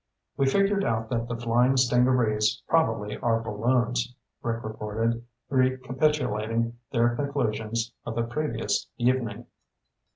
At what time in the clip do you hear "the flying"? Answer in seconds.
1.27-1.77